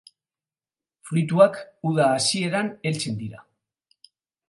Fruituak 1.09 1.61
uda 1.91 2.09
hasieran 2.17 2.75
heltzen 2.91 3.25
dira. 3.25 3.49